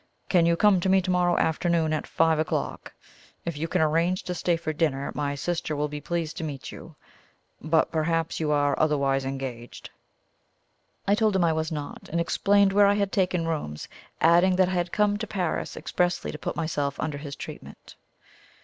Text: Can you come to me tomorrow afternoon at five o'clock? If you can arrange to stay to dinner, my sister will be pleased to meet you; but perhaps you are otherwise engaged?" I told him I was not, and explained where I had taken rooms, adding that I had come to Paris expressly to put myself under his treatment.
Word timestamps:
Can 0.29 0.47
you 0.47 0.55
come 0.57 0.79
to 0.79 0.89
me 0.89 0.99
tomorrow 0.99 1.37
afternoon 1.37 1.93
at 1.93 2.07
five 2.07 2.39
o'clock? 2.39 2.91
If 3.45 3.55
you 3.55 3.67
can 3.67 3.83
arrange 3.83 4.23
to 4.23 4.33
stay 4.33 4.57
to 4.57 4.73
dinner, 4.73 5.11
my 5.13 5.35
sister 5.35 5.75
will 5.75 5.87
be 5.89 6.01
pleased 6.01 6.37
to 6.37 6.43
meet 6.43 6.71
you; 6.71 6.95
but 7.61 7.91
perhaps 7.91 8.39
you 8.39 8.51
are 8.51 8.73
otherwise 8.79 9.25
engaged?" 9.25 9.91
I 11.07 11.13
told 11.13 11.35
him 11.35 11.43
I 11.43 11.53
was 11.53 11.71
not, 11.71 12.09
and 12.09 12.19
explained 12.19 12.73
where 12.73 12.87
I 12.87 12.95
had 12.95 13.11
taken 13.11 13.47
rooms, 13.47 13.87
adding 14.19 14.55
that 14.55 14.69
I 14.69 14.73
had 14.73 14.91
come 14.91 15.17
to 15.19 15.27
Paris 15.27 15.77
expressly 15.77 16.31
to 16.31 16.39
put 16.39 16.55
myself 16.55 16.99
under 16.99 17.19
his 17.19 17.35
treatment. 17.35 17.95